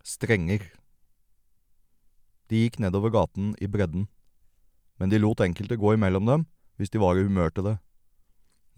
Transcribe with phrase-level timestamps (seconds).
[0.00, 0.62] Strenger.
[2.48, 4.06] De gikk nedover gaten i bredden,
[4.96, 6.46] men de lot enkelte gå imellom dem
[6.80, 7.74] hvis de var i humør til det.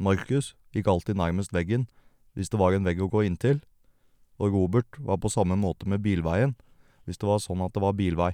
[0.03, 1.87] Markus gikk alltid nærmest veggen
[2.35, 3.61] hvis det var en vegg å gå inntil,
[4.43, 6.57] og Robert var på samme måte med bilveien
[7.07, 8.32] hvis det var sånn at det var bilvei.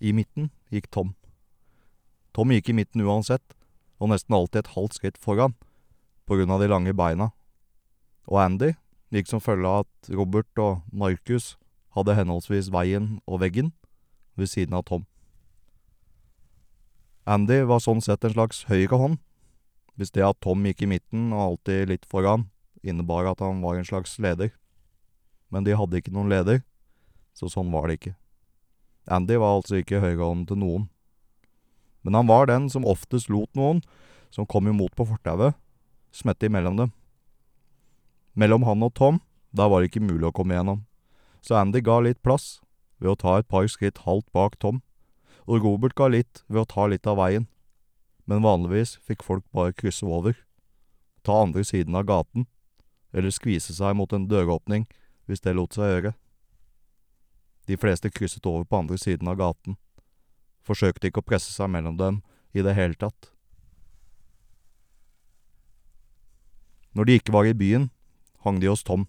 [0.00, 1.12] I midten gikk Tom.
[2.32, 3.52] Tom gikk i midten uansett,
[4.00, 5.54] og nesten alltid et halvt skritt foran,
[6.24, 7.30] på grunn av de lange beina.
[8.28, 8.74] Og Andy
[9.12, 11.54] gikk som følge av at Robert og Markus
[11.96, 13.72] hadde henholdsvis veien og veggen
[14.36, 15.06] ved siden av Tom.
[17.26, 19.18] Andy var sånn sett en slags høyre hånd,
[19.98, 22.46] hvis det at Tom gikk i midten og alltid litt foran,
[22.86, 24.52] innebar at han var en slags leder.
[25.50, 26.62] Men de hadde ikke noen leder,
[27.34, 28.14] så sånn var det ikke.
[29.10, 30.86] Andy var altså ikke høyrehånden til noen.
[32.06, 33.82] Men han var den som oftest lot noen,
[34.30, 35.56] som kom imot på fortauet,
[36.14, 36.94] smette imellom dem.
[38.38, 40.85] Mellom han og Tom, der var det ikke mulig å komme gjennom,
[41.46, 42.58] så Andy ga litt plass
[42.98, 44.80] ved å ta et par skritt halvt bak Tom,
[45.46, 47.46] og Robert ga litt ved å ta litt av veien,
[48.26, 50.34] men vanligvis fikk folk bare krysse over,
[51.22, 52.48] ta andre siden av gaten,
[53.14, 54.88] eller skvise seg mot en døråpning
[55.30, 56.12] hvis det lot seg gjøre.
[57.70, 59.78] De fleste krysset over på andre siden av gaten,
[60.66, 62.22] forsøkte ikke å presse seg mellom dem
[62.54, 63.30] i det hele tatt.
[66.96, 67.90] Når de ikke var i byen,
[68.42, 69.06] hang de hos Tom.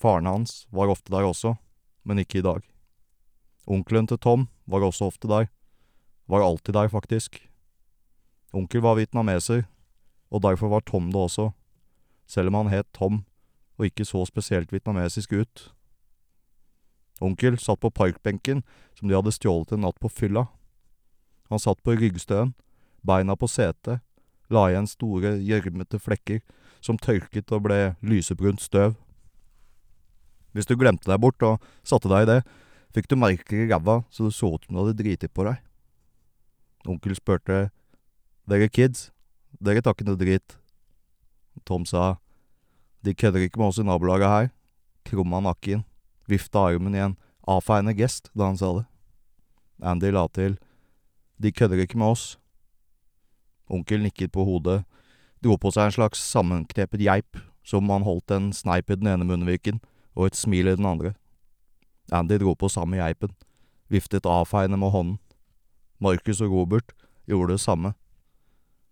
[0.00, 1.58] Faren hans var ofte der også,
[2.08, 2.64] men ikke i dag.
[3.68, 5.50] Onkelen til Tom var også ofte der.
[6.26, 7.36] Var alltid der, faktisk.
[8.52, 9.66] Onkel var vietnameser,
[10.30, 11.50] og derfor var Tom det også,
[12.26, 13.24] selv om han het Tom
[13.78, 15.72] og ikke så spesielt vietnamesisk ut.
[17.20, 18.62] Onkel satt på parkbenken
[18.98, 20.46] som de hadde stjålet en natt på fylla.
[21.52, 22.54] Han satt på ryggstøen,
[23.04, 24.00] beina på setet,
[24.50, 26.40] la igjen store, gjørmete flekker
[26.80, 28.96] som tørket og ble lysebrunt støv.
[30.52, 32.40] Hvis du glemte deg bort og satte deg i det,
[32.94, 35.60] fikk du merker i ræva så det så ut som du hadde driti på deg.
[36.88, 37.68] Onkel spurte,
[38.50, 39.10] Dere kids,
[39.62, 40.56] dere tar ikke noe drit.
[41.68, 42.18] Tom sa,
[43.04, 44.48] De kødder ikke med oss i nabolaget her,
[45.06, 45.84] krumma nakken,
[46.26, 47.16] vifta armen i en
[47.48, 48.86] avfeiende gest da han sa det.
[49.80, 50.58] Andy la til,
[51.38, 52.38] De kødder ikke med oss.
[53.70, 54.82] Onkel nikket på hodet,
[55.44, 59.28] dro på seg en slags sammenknepet geip, som han holdt en sneip i den ene
[59.28, 59.78] munnviken
[60.16, 61.14] og et smil i den andre.
[62.12, 63.34] Andy dro på samme geipen,
[63.90, 65.18] viftet avfeiende med hånden.
[66.00, 66.94] Markus og Robert
[67.28, 67.94] gjorde det samme.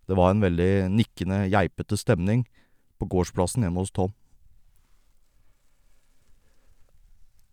[0.07, 2.45] Det var en veldig nikkende, geipete stemning
[2.99, 4.13] på gårdsplassen hjemme hos Tom.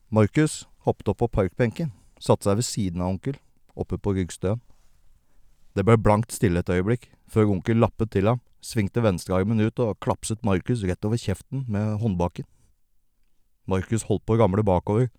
[0.08, 1.90] Markus hoppet opp på parkbenken,
[2.22, 3.36] satte seg ved siden av onkel,
[3.74, 4.62] oppe på ryggstøen.
[5.76, 9.98] Det ble blankt stille et øyeblikk, før onkel lappet til ham, svingte venstrearmen ut og
[10.00, 12.46] klapset Markus rett over kjeften med håndbaken.
[13.66, 15.10] Markus holdt på å ramle bakover,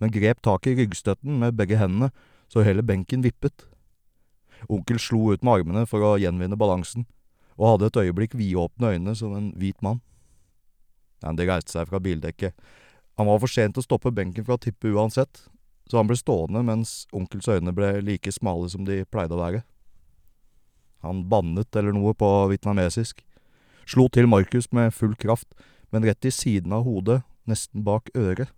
[0.00, 2.10] men grep tak i ryggstøtten med begge hendene
[2.50, 3.66] så hele benken vippet.
[4.70, 7.06] Onkel slo ut med armene for å gjenvinne balansen,
[7.58, 10.02] og hadde et øyeblikk vidåpne øyne som en hvit mann.
[11.22, 12.54] Andy reiste seg fra bildekket.
[13.18, 15.44] Han var for sent til å stoppe benken fra å tippe uansett,
[15.90, 19.62] så han ble stående mens onkels øyne ble like smale som de pleide å være.
[21.02, 23.24] Han bannet eller noe på vietnamesisk,
[23.86, 25.50] slo til Markus med full kraft,
[25.92, 28.52] men rett i siden av hodet, nesten bak øret.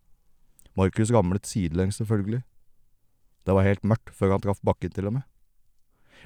[0.77, 2.43] Markus ramlet sidelengs, selvfølgelig.
[3.47, 5.23] Det var helt mørkt før han traff bakken til og med.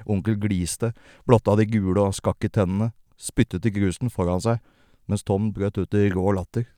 [0.07, 0.93] Onkel gliste,
[1.27, 4.61] blotta de gule og skakke tennene, spyttet i grusen foran seg,
[5.07, 6.69] mens Tom brøt ut i rå latter.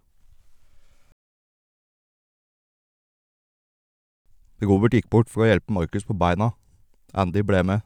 [4.61, 6.51] Robert gikk bort for å hjelpe Markus på beina.
[7.17, 7.85] Andy ble med.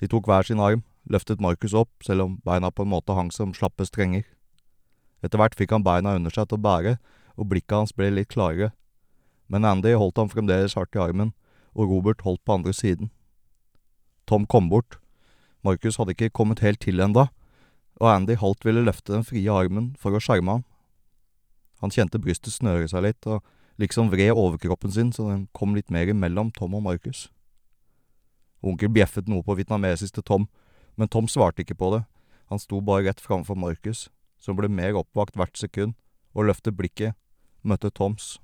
[0.00, 3.28] De tok hver sin arm, løftet Markus opp, selv om beina på en måte hang
[3.32, 4.24] som slappe strenger.
[5.22, 6.96] Etter hvert fikk han beina under seg til å bære,
[7.38, 8.72] og blikket hans ble litt klarere,
[9.48, 11.32] men Andy holdt ham fremdeles hardt i armen,
[11.76, 13.10] og Robert holdt på andre siden.
[14.28, 14.98] Tom kom bort.
[15.64, 17.28] Markus hadde ikke kommet helt til enda,
[18.00, 20.64] og Andy halvt ville løfte den frie armen for å skjerme ham.
[21.82, 23.44] Han kjente brystet snøre seg litt, og
[23.82, 27.28] liksom vred overkroppen sin så den kom litt mer imellom Tom og Markus.
[28.62, 30.48] Onkel bjeffet noe på vietnamesisk til Tom,
[30.96, 32.02] men Tom svarte ikke på det,
[32.52, 34.08] han sto bare rett framfor Markus,
[34.42, 35.94] som ble mer oppvakt hvert sekund,
[36.34, 37.14] og løftet blikket,
[37.62, 38.40] møtte Toms.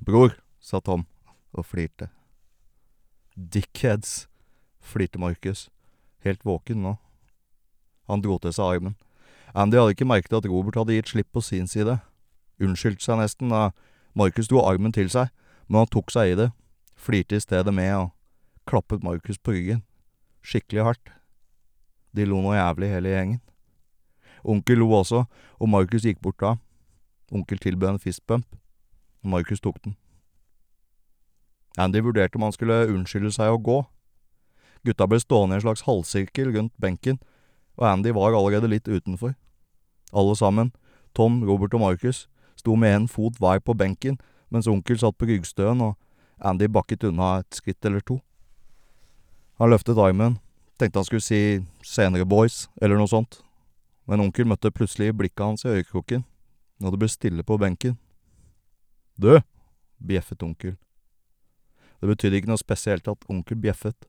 [0.00, 1.04] Bror, sa Tom
[1.52, 2.08] og flirte.
[3.36, 4.26] Dickheads,
[4.80, 5.68] flirte Markus,
[6.24, 6.96] helt våken nå.
[8.08, 8.96] Han dro til seg armen.
[9.52, 11.98] Andy hadde ikke merket at Robert hadde gitt slipp på sin side.
[12.62, 13.70] Unnskyldte seg nesten da
[14.16, 15.28] Markus dro armen til seg,
[15.68, 16.50] men han tok seg i det,
[16.96, 18.10] flirte i stedet med og
[18.68, 19.82] klappet Markus på ryggen,
[20.44, 21.12] skikkelig hardt.
[22.12, 23.40] De lo noe jævlig hele gjengen.
[24.44, 25.24] Onkel lo også,
[25.60, 26.56] og Markus gikk bort da.
[27.32, 28.46] Onkel tilbød en fistbump.
[29.22, 29.96] Markus tok den.
[31.78, 33.78] Andy vurderte om han skulle unnskylde seg og gå.
[34.84, 37.20] Gutta ble stående i en slags halvsirkel rundt benken,
[37.78, 39.34] og Andy var allerede litt utenfor.
[40.12, 40.72] Alle sammen,
[41.14, 44.18] Tom, Robert og Markus, sto med en fot hver på benken,
[44.50, 45.96] mens onkel satt på ryggstøen og
[46.42, 48.18] Andy bakket unna et skritt eller to.
[49.62, 50.40] Han løftet armen,
[50.78, 53.40] tenkte han skulle si senere, boys, eller noe sånt,
[54.06, 56.24] men onkel møtte plutselig blikket hans i øyekroken,
[56.82, 57.98] og det ble stille på benken.
[59.16, 59.40] Du,
[60.02, 60.76] bjeffet onkel.
[62.00, 64.08] Det betydde ikke noe spesielt at onkel bjeffet.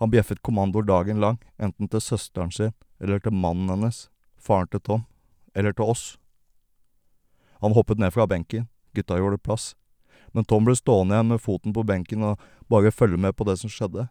[0.00, 4.08] Han bjeffet kommandoer dagen lang, enten til søsteren sin eller til mannen hennes,
[4.38, 5.06] faren til Tom,
[5.54, 6.18] eller til oss.
[7.62, 9.72] Han hoppet ned fra benken, gutta gjorde plass,
[10.32, 13.58] men Tom ble stående igjen med foten på benken og bare følge med på det
[13.60, 14.08] som skjedde.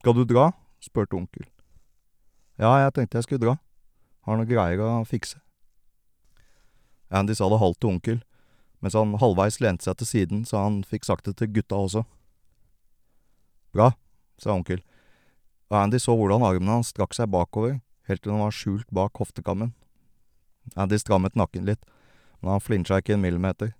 [0.00, 0.50] Skal du dra?
[0.80, 1.44] spurte onkel.
[2.56, 3.56] Ja, jeg tenkte jeg skulle dra.
[4.26, 5.40] Har noe greier å fikse.
[7.10, 8.20] Andy sa det halvt til onkel,
[8.80, 12.04] mens han halvveis lente seg til siden så han fikk sagt det til gutta også.
[13.74, 13.92] Bra,
[14.40, 14.82] sa onkel,
[15.70, 17.78] og Andy så hvordan armen hans strakk seg bakover,
[18.10, 19.74] helt til den var skjult bak hoftekammen.
[20.76, 21.82] Andy strammet nakken litt,
[22.40, 23.74] men han flinsja ikke en millimeter,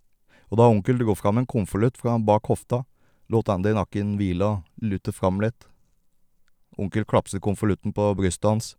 [0.51, 2.85] og da onkel dro fram en konvolutt fra bak hofta,
[3.31, 5.69] lot Andy nakken hvile og lute fram litt.
[6.79, 8.75] Onkel klapset konvolutten på brystet hans,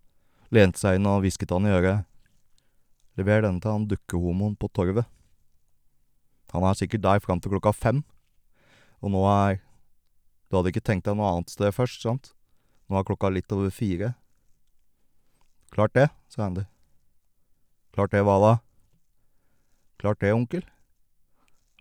[0.51, 2.07] lente seg inn og hvisket han i øret.
[3.19, 5.07] Lever denne til han dukkehomoen på torvet.
[6.51, 8.03] Han er sikkert der fram til klokka fem,
[8.99, 9.61] og nå er
[10.51, 12.33] Du hadde ikke tenkt deg noe annet sted først, sant?
[12.91, 14.09] Nå er klokka litt over fire.
[15.71, 16.65] Klart det, sa Andy.
[17.95, 18.49] Klart det hva da?
[20.03, 20.65] Klart det, onkel.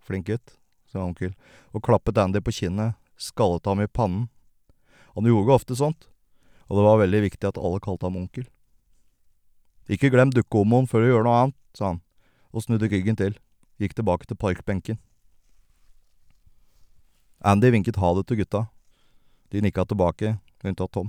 [0.06, 0.54] Flink gutt,
[0.86, 1.34] sa onkel,
[1.74, 4.28] og klappet Andy på kinnet, skallet ham i pannen.
[5.18, 6.06] Han gjorde ofte sånt,
[6.70, 8.46] og det var veldig viktig at alle kalte ham onkel.
[9.90, 12.02] Ikke glem dukkehomoen før du gjør noe annet, sa han,
[12.54, 13.34] og snudde ryggen til
[13.80, 14.98] gikk tilbake til parkbenken.
[17.40, 18.66] Andy vinket ha det til gutta.
[19.50, 21.08] De nikka tilbake, unntatt Tom.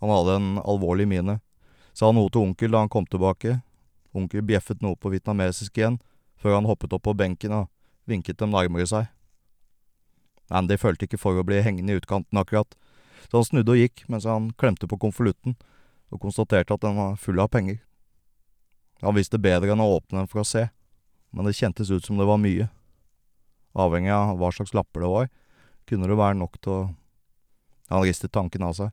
[0.00, 1.38] Han hadde en alvorlig mine.
[1.92, 3.58] Sa noe til onkel da han kom tilbake.
[4.16, 5.98] Onkel bjeffet noe på vietnamesisk igjen,
[6.40, 7.68] før han hoppet opp på benken og
[8.08, 9.10] vinket dem nærmere seg.
[10.48, 12.72] Andy følte ikke for å bli hengende i utkanten akkurat,
[13.28, 15.58] så han snudde og gikk mens han klemte på konvolutten
[16.08, 17.82] og konstaterte at den var full av penger.
[19.02, 20.68] Han visste bedre enn å åpne den for å se
[21.30, 22.68] men det kjentes ut som det var mye.
[23.78, 25.28] Avhengig av hva slags lapper det var,
[25.88, 26.80] kunne det være nok til å
[27.88, 28.90] Han ristet tanken av seg.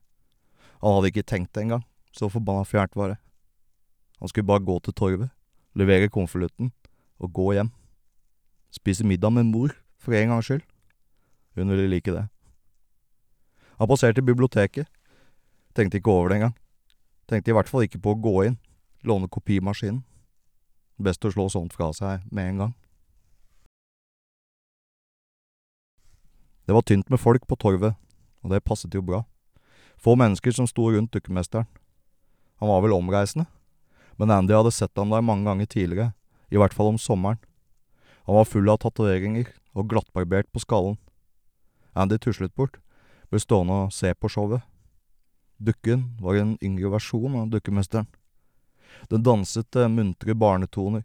[0.80, 1.82] Han hadde ikke tenkt det engang,
[2.16, 3.16] så forbanna fjernt var det.
[4.20, 5.28] Han skulle bare gå til torvet,
[5.76, 6.70] levere konvolutten
[7.20, 7.68] og gå hjem.
[8.72, 10.64] Spise middag med mor, for en gangs skyld.
[11.60, 12.24] Hun ville like det.
[13.76, 14.88] Han passerte biblioteket.
[15.76, 16.56] Tenkte ikke over det engang.
[17.28, 18.56] Tenkte i hvert fall ikke på å gå inn,
[19.02, 20.04] låne kopimaskinen.
[20.96, 22.74] Best å slå sånt fra seg med en gang.
[26.66, 27.94] Det var tynt med folk på torvet,
[28.42, 29.22] og det passet jo bra.
[30.02, 31.68] Få mennesker som sto rundt dukkemesteren.
[32.58, 33.46] Han var vel omreisende,
[34.16, 36.12] men Andy hadde sett ham der mange ganger tidligere,
[36.50, 37.38] i hvert fall om sommeren.
[38.26, 40.96] Han var full av tatoveringer og glattbarbert på skallen.
[41.94, 42.80] Andy tuslet bort,
[43.30, 44.64] ble stående og se på showet.
[45.62, 48.08] Dukken var en yngre versjon av dukkemesteren.
[49.10, 51.04] Den danset til muntre barnetoner.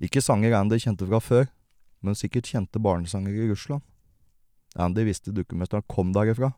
[0.00, 1.46] Ikke sanger Andy kjente fra før,
[2.04, 3.82] men sikkert kjente barnesanger i Russland.
[4.74, 6.52] Andy visste dukkemesteren kom derifra,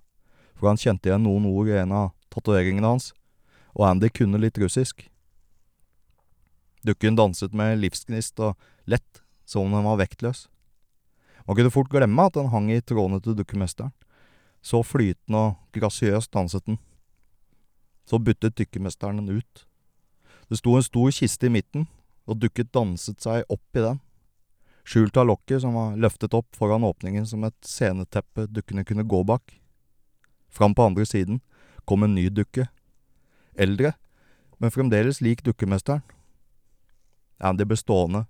[0.56, 3.12] for han kjente igjen noen ord i en av tatoveringene hans,
[3.76, 5.04] og Andy kunne litt russisk.
[6.86, 8.54] Dukken danset med livsgnist og
[8.86, 10.46] lett, som om den var vektløs.
[11.46, 13.92] Man kunne fort glemme at den hang i trådene til dukkemesteren.
[14.62, 16.80] Så flytende og grasiøst danset den.
[18.06, 19.66] Så byttet dykkemesteren den ut.
[20.48, 21.86] Det sto en stor kiste i midten,
[22.26, 24.00] og dukket danset seg opp i den.
[24.86, 29.22] Skjult av lokket som var løftet opp foran åpningen som et sceneteppe dukkene kunne gå
[29.26, 29.56] bak.
[30.48, 31.40] Fram på andre siden
[31.84, 32.68] kom en ny dukke.
[33.58, 33.94] Eldre,
[34.58, 36.04] men fremdeles lik dukkemesteren.
[37.42, 38.24] Andy ble stående,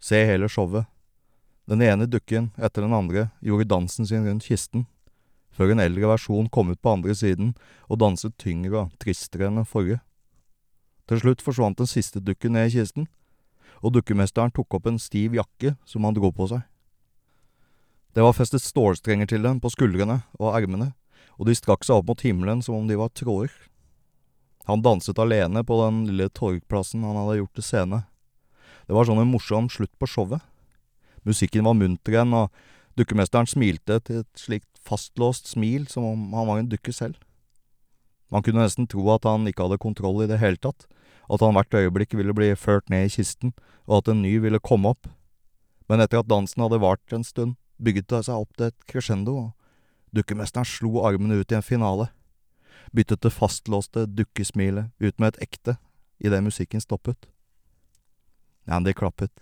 [0.00, 0.88] se hele showet.
[1.68, 4.88] Den ene dukken etter den andre gjorde dansen sin rundt kisten,
[5.54, 7.52] før en eldre versjon kom ut på andre siden
[7.86, 10.00] og danset tyngre og tristere enn den forrige.
[11.10, 13.08] Til slutt forsvant den siste dukken ned i kisten,
[13.82, 16.60] og dukkemesteren tok opp en stiv jakke som han dro på seg.
[18.14, 20.92] Det var festet stålstrenger til den på skuldrene og ermene,
[21.34, 23.50] og de strakk seg opp mot himmelen som om de var tråder.
[24.70, 28.00] Han danset alene på den lille torgplassen han hadde gjort til scene.
[28.86, 30.44] Det var sånn en morsom slutt på showet.
[31.26, 32.54] Musikken var munter igjen, og
[32.98, 37.18] dukkemesteren smilte til et slikt fastlåst smil som om han var en dukke selv.
[38.30, 40.86] Man kunne nesten tro at han ikke hadde kontroll i det hele tatt,
[41.30, 43.54] at han hvert øyeblikk ville bli ført ned i kisten,
[43.86, 45.10] og at en ny ville komme opp.
[45.90, 49.36] Men etter at dansen hadde vart en stund, bygget det seg opp til et crescendo,
[49.36, 52.10] og dukkemesteren slo armene ut i en finale,
[52.94, 55.76] byttet det fastlåste dukkesmilet ut med et ekte
[56.22, 57.30] idet musikken stoppet.
[58.70, 59.32] Andy klappet.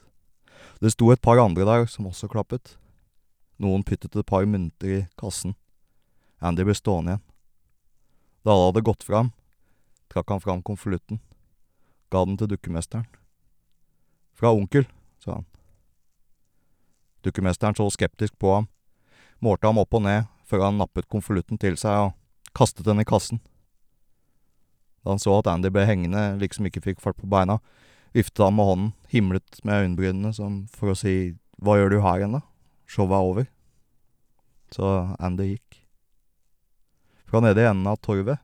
[0.80, 2.76] Det sto et par andre der som også klappet.
[3.58, 5.56] Noen pyttet et par mynter i kassen.
[6.40, 7.27] Andy ble stående igjen.
[8.44, 9.32] Da alle hadde gått fram,
[10.12, 11.20] trakk han fram konvolutten,
[12.10, 13.06] ga den til dukkemesteren.
[14.38, 14.86] Fra onkel,
[15.18, 15.46] sa han.
[17.26, 18.68] Dukkemesteren så skeptisk på ham,
[19.42, 23.06] målte ham opp og ned før han nappet konvolutten til seg og kastet den i
[23.08, 23.42] kassen.
[25.02, 27.58] Da han så at Andy ble hengende, liksom ikke fikk fart på beina,
[28.16, 32.20] viftet han med hånden, himlet med øyenbrynene som for å si Hva gjør du her
[32.20, 32.44] igjen, da?
[32.86, 33.46] Showet er over.
[34.70, 35.80] Så Andy gikk.
[37.28, 38.40] Fra nede i enden av torvet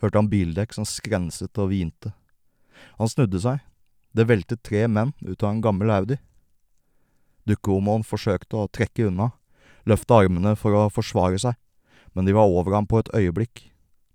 [0.00, 2.14] hørte han bildekk som skrenset og hvinte.
[2.98, 3.60] Han snudde seg.
[4.12, 6.18] Det veltet tre menn ut av en gammel Audi.
[7.48, 9.30] Dukkehomoen forsøkte å trekke unna,
[9.88, 11.56] løfte armene for å forsvare seg,
[12.12, 13.64] men de var over ham på et øyeblikk,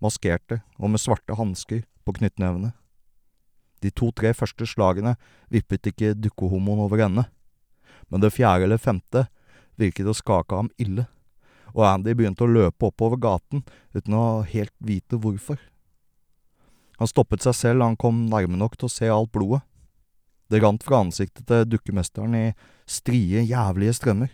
[0.04, 2.72] maskerte og med svarte hansker på knyttnevene.
[3.82, 5.16] De to-tre første slagene
[5.54, 7.26] vippet ikke dukkehomoen over ende,
[8.08, 9.28] men det fjerde eller femte
[9.78, 11.06] virket å skake ham ille,
[11.78, 13.62] og Andy begynte å løpe oppover gaten
[13.94, 15.60] uten å helt vite hvorfor.
[16.98, 19.62] Han stoppet seg selv da han kom nærme nok til å se alt blodet.
[20.50, 22.46] Det rant fra ansiktet til dukkemesteren i
[22.90, 24.32] strie, jævlige strømmer.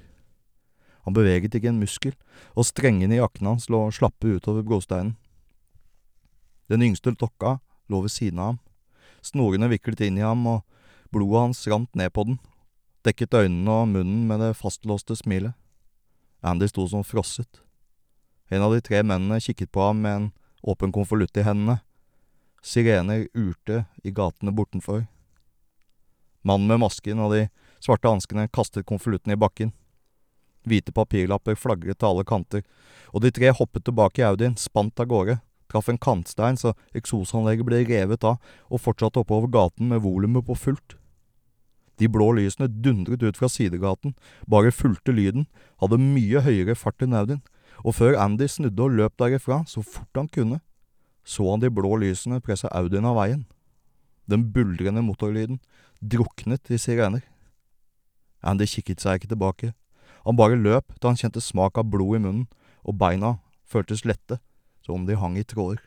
[1.03, 2.13] Han beveget ikke en muskel,
[2.55, 5.17] og strengene i jakken hans lå slappe utover brosteinen.
[6.71, 7.57] Den yngste dokka
[7.91, 8.62] lå ved siden av ham,
[9.19, 10.63] snorene viklet inn i ham, og
[11.12, 12.39] blodet hans rant ned på den,
[13.03, 15.57] dekket øynene og munnen med det fastlåste smilet.
[16.43, 17.62] Andy sto som frosset.
[18.51, 20.31] En av de tre mennene kikket på ham med en
[20.62, 21.79] åpen konvolutt i hendene.
[22.63, 25.05] Sirener urte i gatene bortenfor.
[26.43, 27.47] Mannen med masken og de
[27.79, 29.71] svarte hanskene kastet konvolutten i bakken.
[30.67, 32.63] Hvite papirlapper flagret til alle kanter,
[33.12, 35.38] og de tre hoppet tilbake i Audien, spant av gårde,
[35.71, 38.39] traff en kantstein så eksosanlegget ble revet av,
[38.71, 40.95] og fortsatte oppover gaten med volumet på fullt.
[42.01, 44.15] De blå lysene dundret ut fra sidegaten,
[44.50, 45.47] bare fulgte lyden,
[45.81, 47.43] hadde mye høyere fart enn Audien,
[47.83, 50.62] og før Andy snudde og løp derifra, så fort han kunne,
[51.23, 53.45] så han de blå lysene presse Audien av veien.
[54.29, 55.59] Den buldrende motorlyden
[56.01, 57.23] druknet i sirener.
[58.43, 59.71] Andy kikket seg ikke tilbake.
[60.23, 62.47] Han bare løp da han kjente smak av blod i munnen,
[62.83, 64.39] og beina føltes lette,
[64.83, 65.79] som om de hang i tråder.